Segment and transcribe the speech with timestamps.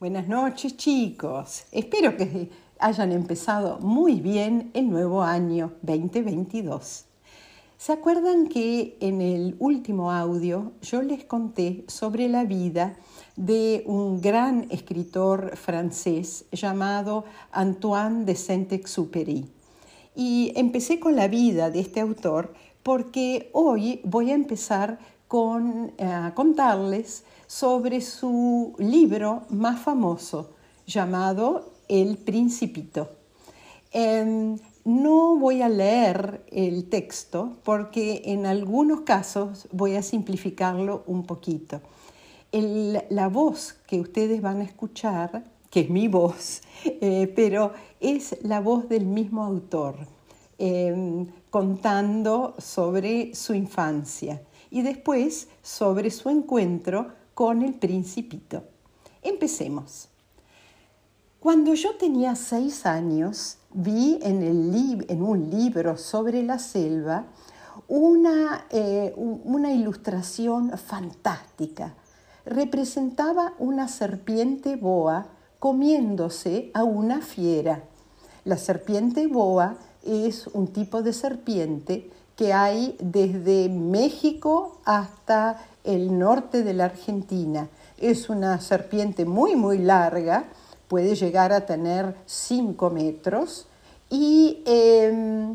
[0.00, 1.64] Buenas noches chicos.
[1.72, 7.04] Espero que hayan empezado muy bien el nuevo año 2022.
[7.76, 12.96] ¿Se acuerdan que en el último audio yo les conté sobre la vida
[13.36, 19.50] de un gran escritor francés llamado Antoine de Saint-Exupéry?
[20.16, 24.98] Y empecé con la vida de este autor porque hoy voy a empezar
[25.30, 30.50] con, eh, contarles sobre su libro más famoso
[30.88, 33.10] llamado El Principito.
[33.92, 41.24] Em, no voy a leer el texto porque en algunos casos voy a simplificarlo un
[41.24, 41.80] poquito.
[42.50, 48.58] la voz que ustedes van a escuchar, que es mi voz, eh, pero es la
[48.58, 49.94] voz del mismo autor,
[50.58, 58.64] em, contando sobre su infancia y después sobre su encuentro con el principito.
[59.22, 60.08] Empecemos.
[61.40, 67.26] Cuando yo tenía seis años, vi en, el en un libro sobre la selva
[67.88, 71.94] una, eh, una ilustración fantástica.
[72.44, 75.28] Representaba una serpiente boa
[75.58, 77.84] comiéndose a una fiera.
[78.44, 86.62] La serpiente boa es un tipo de serpiente que hay desde México hasta el norte
[86.62, 87.68] de la Argentina.
[87.98, 90.44] Es una serpiente muy, muy larga,
[90.88, 93.66] puede llegar a tener 5 metros
[94.08, 95.54] y em,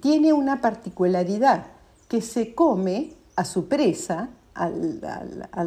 [0.00, 1.64] tiene una particularidad,
[2.08, 5.00] que se come a su presa, al,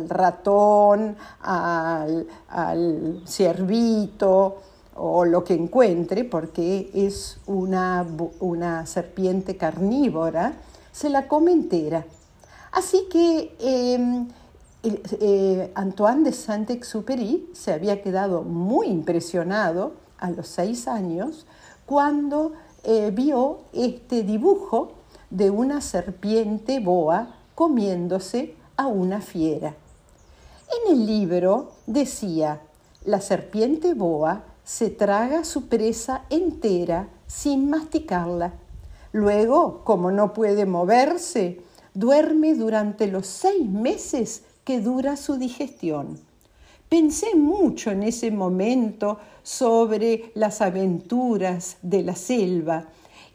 [0.09, 4.61] ratón, al, al, ciervito
[4.95, 8.05] o lo que encuentre, porque es una,
[8.39, 10.53] una serpiente carnívora,
[10.91, 12.05] se la come entera.
[12.71, 14.27] Así que em,
[14.83, 21.45] eh, Antoine de Saint-Exupéry se había quedado muy impresionado a los seis años
[21.85, 22.53] cuando
[22.83, 24.93] eh, vio este dibujo
[25.29, 29.75] de una serpiente boa comiéndose a una fiera.
[30.87, 32.61] En el libro decía,
[33.05, 38.53] la serpiente boa se traga su presa entera sin masticarla.
[39.11, 41.61] Luego, como no puede moverse,
[41.93, 46.19] duerme durante los seis meses que dura su digestión.
[46.87, 52.87] Pensé mucho en ese momento sobre las aventuras de la selva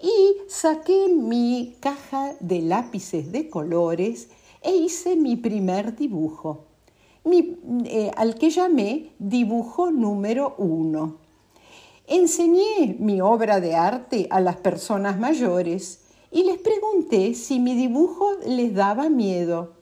[0.02, 4.28] y saqué mi caja de lápices de colores
[4.62, 6.65] e hice mi primer dibujo,
[7.28, 11.18] eh, al que llamé dibujo número uno.
[12.06, 18.30] Enseñé mi obra de arte a las personas mayores y les pregunté si mi dibujo
[18.46, 19.74] les daba miedo.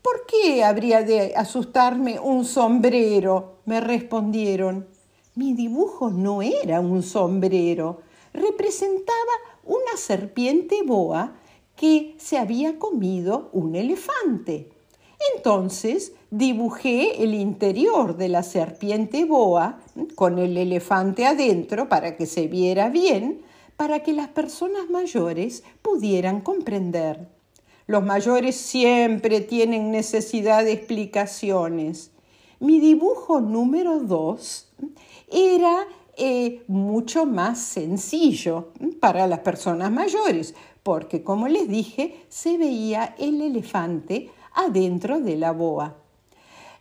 [0.00, 3.58] ¿Por qué habría de asustarme un sombrero?
[3.66, 4.86] me respondieron.
[5.34, 8.00] Mi dibujo no era un sombrero,
[8.32, 11.34] representaba una serpiente boa
[11.76, 14.77] que se había comido un elefante.
[15.36, 19.80] Entonces dibujé el interior de la serpiente boa
[20.14, 23.42] con el elefante adentro para que se viera bien
[23.78, 27.28] para que las personas mayores pudieran comprender.
[27.86, 32.10] Los mayores siempre tienen necesidad de explicaciones.
[32.58, 34.72] Mi dibujo número dos
[35.30, 35.86] era
[36.16, 43.40] eh, mucho más sencillo para las personas mayores, porque como les dije, se veía el
[43.40, 45.96] elefante adentro de la boa.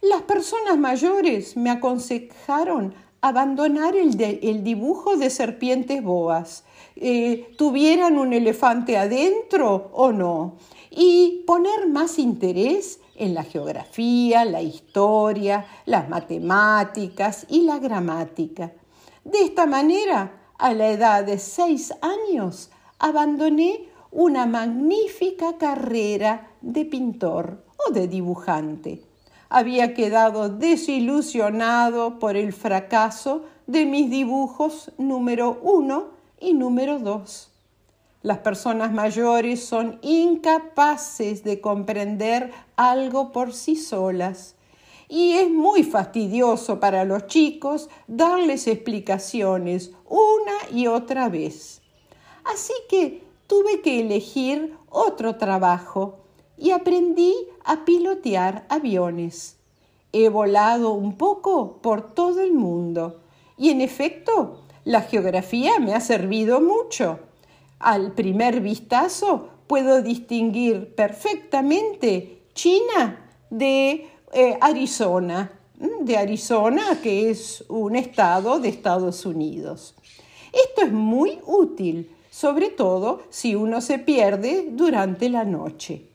[0.01, 6.63] Las personas mayores me aconsejaron abandonar el, el dibujo de serpientes boas
[6.99, 10.55] eh, tuvieran un elefante adentro o no,
[10.89, 18.73] y poner más interés en la geografía, la historia, las matemáticas y la gramática.
[19.23, 27.63] De esta manera, a la edad de seis años, abandoné una magnífica carrera de pintor
[27.87, 29.01] o de dibujante.
[29.49, 36.09] Había quedado desilusionado por el fracaso de mis dibujos número uno
[36.39, 37.51] y número dos,
[38.23, 44.55] las personas mayores son incapaces de comprender algo por sí solas
[45.07, 51.81] y es muy fastidioso para los chicos darles explicaciones una y otra vez.
[52.43, 56.17] Así que tuve que elegir otro trabajo
[56.57, 57.33] y aprendí
[57.63, 59.57] a pilotear aviones.
[60.11, 63.21] He volado un poco por todo el mundo
[63.57, 67.19] y en efecto la geografía me ha servido mucho.
[67.79, 75.51] Al primer vistazo puedo distinguir perfectamente China de eh, Arizona,
[76.01, 79.95] de Arizona, que es un estado de Estados Unidos.
[80.51, 86.07] Esto es muy útil, sobre todo si uno se pierde durante la noche.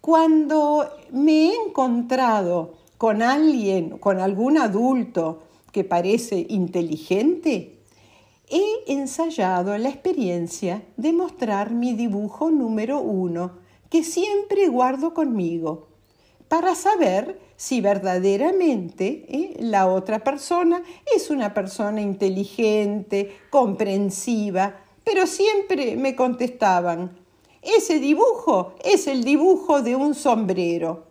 [0.00, 5.42] Cuando me he encontrado con alguien, con algún adulto
[5.72, 7.80] que parece inteligente,
[8.48, 13.58] he ensayado la experiencia de mostrar mi dibujo número uno,
[13.90, 15.88] que siempre guardo conmigo,
[16.48, 19.56] para saber si verdaderamente ¿eh?
[19.60, 20.82] la otra persona
[21.14, 27.19] es una persona inteligente, comprensiva, pero siempre me contestaban,
[27.62, 31.06] ese dibujo es el dibujo de un sombrero.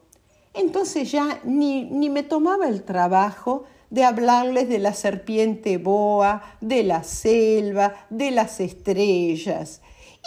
[0.53, 6.83] Entonces ya ni, ni me tomaba el trabajo de hablarles de la serpiente boa, de
[6.83, 9.81] la selva, de las estrellas.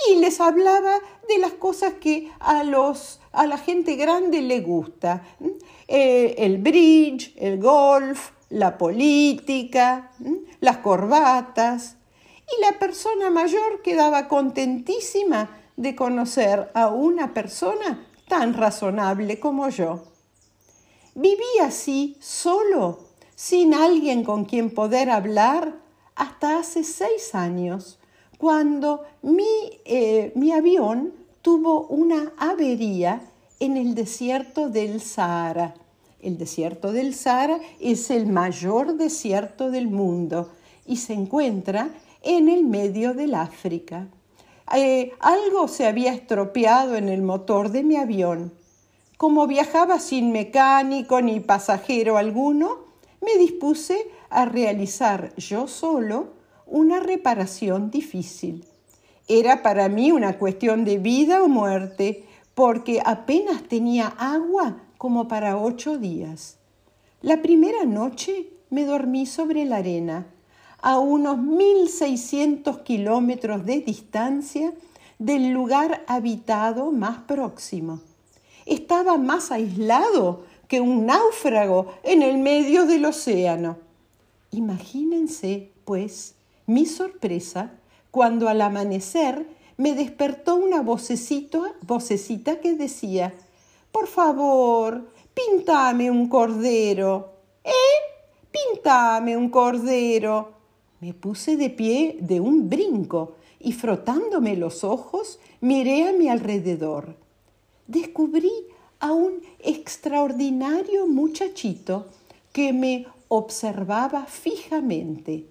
[0.08, 0.98] Y les hablaba
[1.28, 5.24] de las cosas que a, los, a la gente grande le gusta.
[5.86, 10.10] Eh, el bridge, el golf, la política,
[10.60, 11.96] las corbatas.
[12.40, 20.04] Y la persona mayor quedaba contentísima de conocer a una persona tan razonable como yo.
[21.14, 23.00] Viví así solo,
[23.34, 25.74] sin alguien con quien poder hablar,
[26.14, 27.98] hasta hace seis años,
[28.38, 29.44] cuando mi,
[29.84, 31.12] eh, mi avión
[31.42, 33.22] tuvo una avería
[33.60, 35.74] en el desierto del Sahara.
[36.20, 40.50] El desierto del Sahara es el mayor desierto del mundo
[40.86, 41.90] y se encuentra
[42.22, 44.08] en el medio del África.
[44.74, 48.54] Eh, algo se había estropeado en el motor de mi avión.
[49.18, 52.86] Como viajaba sin mecánico ni pasajero alguno,
[53.20, 56.32] me dispuse a realizar yo solo
[56.66, 58.64] una reparación difícil.
[59.28, 62.24] Era para mí una cuestión de vida o muerte,
[62.54, 66.58] porque apenas tenía agua como para ocho días.
[67.20, 70.26] La primera noche me dormí sobre la arena
[70.82, 74.72] a unos 1.600 kilómetros de distancia
[75.18, 78.00] del lugar habitado más próximo.
[78.66, 83.78] Estaba más aislado que un náufrago en el medio del océano.
[84.50, 86.34] Imagínense, pues,
[86.66, 87.70] mi sorpresa
[88.10, 89.46] cuando al amanecer
[89.76, 93.32] me despertó una vocecita que decía,
[93.90, 97.32] por favor, pintame un cordero.
[97.64, 97.70] ¿Eh?
[98.50, 100.61] Pintame un cordero.
[101.02, 107.16] Me puse de pie de un brinco y frotándome los ojos miré a mi alrededor.
[107.88, 108.52] Descubrí
[109.00, 112.06] a un extraordinario muchachito
[112.52, 115.48] que me observaba fijamente.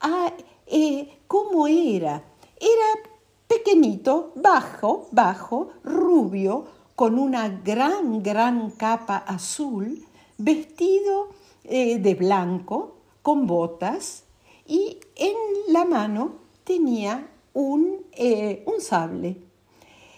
[0.00, 0.32] Ah,
[0.68, 2.22] eh, ¿cómo era?
[2.60, 3.10] Era
[3.48, 10.04] pequeñito, bajo, bajo, rubio, con una gran, gran capa azul,
[10.38, 11.30] vestido
[11.64, 14.22] eh, de blanco, con botas,
[14.66, 15.34] y en
[15.68, 19.36] la mano tenía un, eh, sable.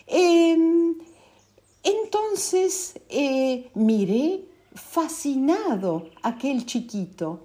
[0.07, 0.95] Em,
[1.83, 7.41] entonces eh, miré fascinado aquel chiquito.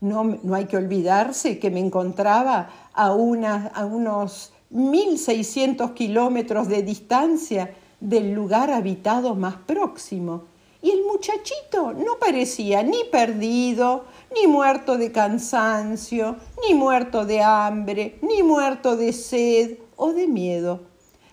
[0.00, 7.74] No, no, hay que olvidarse que me encontraba a, a unos 1.600 kilómetros de distancia
[8.00, 10.51] del lugar habitado más próximo.
[10.82, 16.36] Y el muchachito no parecía ni perdido, ni muerto de cansancio,
[16.66, 20.80] ni muerto de hambre, ni muerto de sed o de miedo.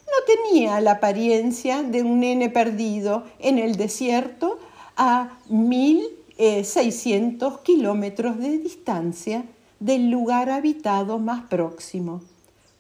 [0.06, 4.60] No tenía la apariencia de un nene perdido en el desierto
[4.96, 9.46] a 1.600 kilómetros de distancia
[9.80, 12.22] del lugar habitado más próximo.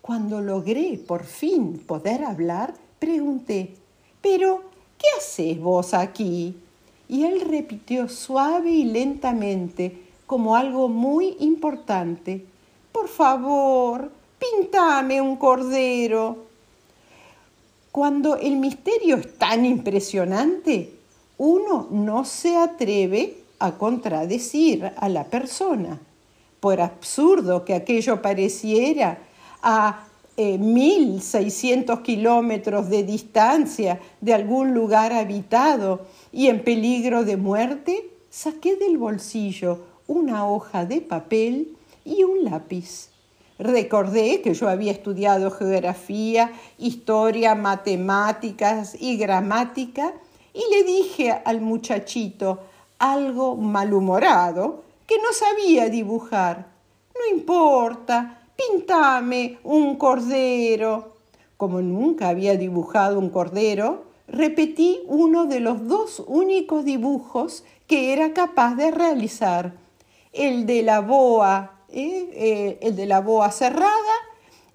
[0.01, 3.75] Cuando logré por fin poder hablar, pregunté,
[4.21, 4.68] ¿pero
[5.00, 6.56] qué haces vos aquí?
[7.08, 12.46] Y él repitió suave y lentamente, como algo muy importante.
[12.91, 16.46] Por favor, pintame un cordero.
[17.91, 20.94] Cuando el misterio es tan impresionante,
[21.39, 26.00] uno no se atreve a contradecir a la persona.
[26.60, 29.18] Por absurdo que aquello pareciera,
[29.62, 30.06] a
[30.41, 38.10] eh, mil 1.600 kilómetros de distancia de algún lugar habitado y en peligro de muerte,
[38.29, 43.10] saqué del bolsillo una hoja de papel y un lápiz.
[43.58, 50.13] Recordé que yo había estudiado geografía, historia, matemáticas y gramática
[50.53, 52.62] y le dije al muchachito,
[52.98, 56.67] algo malhumorado, que no sabía dibujar.
[57.13, 61.15] No importa, pintame un cordero.
[61.57, 68.33] Como nunca había dibujado un cordero, repetí uno de los dos únicos dibujos que era
[68.33, 69.73] capaz de realizar,
[70.31, 72.29] el de la boa, ¿eh?
[72.33, 74.15] Eh, el de la boa cerrada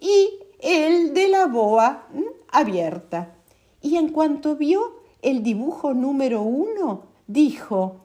[0.01, 2.09] y el de la boa
[2.51, 3.35] abierta.
[3.81, 8.01] Y en cuanto vio el dibujo número uno, dijo,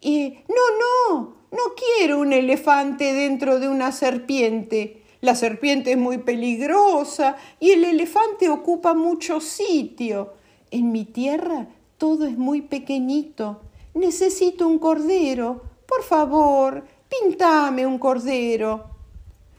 [0.00, 5.02] eh, no, no, no quiero un elefante dentro de una serpiente.
[5.20, 10.34] La serpiente es muy peligrosa y el elefante ocupa mucho sitio.
[10.70, 13.60] En mi tierra todo es muy pequeñito.
[13.94, 15.62] Necesito un cordero.
[15.86, 18.84] Por favor, pintame un cordero.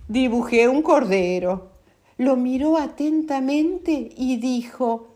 [0.07, 1.71] Dibujé un cordero.
[2.17, 5.15] Lo miró atentamente y dijo,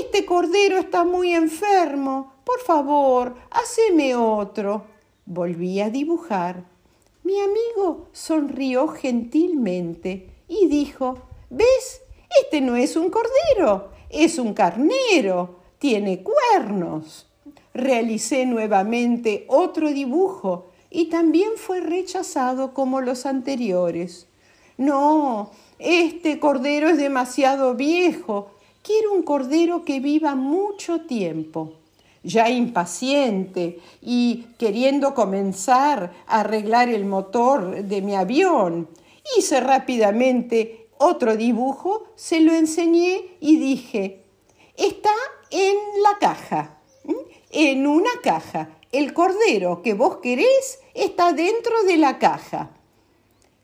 [0.00, 2.32] Este cordero está muy enfermo.
[2.44, 4.84] Por favor, haceme otro.
[5.26, 6.64] Volví a dibujar.
[7.26, 11.18] Mi amigo sonrió gentilmente y dijo,
[11.50, 12.00] ¿ves?
[12.40, 17.26] Este no es un cordero, es un carnero, tiene cuernos.
[17.74, 24.28] Realicé nuevamente otro dibujo y también fue rechazado como los anteriores.
[24.76, 28.52] No, este cordero es demasiado viejo.
[28.82, 31.72] Quiero un cordero que viva mucho tiempo
[32.26, 38.88] ya impaciente y queriendo comenzar a arreglar el motor de mi avión.
[39.36, 44.24] Hice rápidamente otro dibujo, se lo enseñé y dije,
[44.76, 45.14] está
[45.50, 46.78] en la caja,
[47.50, 48.70] en una caja.
[48.92, 52.70] El cordero que vos querés está dentro de la caja.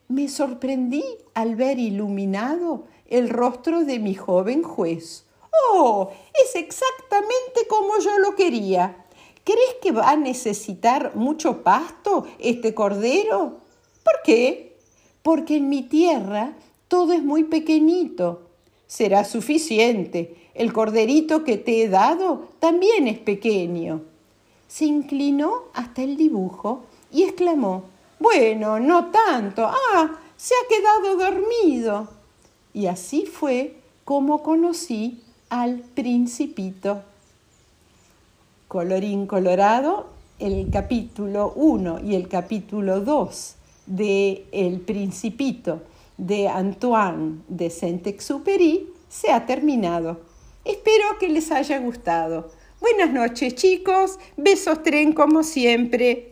[0.08, 1.04] Me sorprendí
[1.34, 5.24] al ver iluminado el rostro de mi joven juez.
[5.52, 6.10] ¡Oh!
[6.34, 9.04] Es exactamente como yo lo quería.
[9.44, 13.58] ¿Crees que va a necesitar mucho pasto este cordero?
[14.04, 14.76] ¿Por qué?
[15.22, 16.54] Porque en mi tierra
[16.88, 18.42] todo es muy pequeñito.
[18.86, 20.50] Será suficiente.
[20.54, 24.02] El corderito que te he dado también es pequeño.
[24.68, 27.84] Se inclinó hasta el dibujo y exclamó,
[28.18, 29.66] Bueno, no tanto.
[29.66, 32.08] Ah, se ha quedado dormido.
[32.74, 37.02] Y así fue como conocí al principito.
[38.68, 40.06] Colorín colorado,
[40.38, 45.82] el capítulo 1 y el capítulo 2 de El Principito
[46.16, 50.22] de Antoine de Saint-Exupéry se ha terminado.
[50.64, 52.48] Espero que les haya gustado.
[52.80, 56.31] Buenas noches chicos, besos tren como siempre.